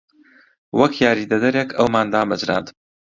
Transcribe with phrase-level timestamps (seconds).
[0.79, 2.67] وەک یاریدەدەرێک ئەومان دامەزراند.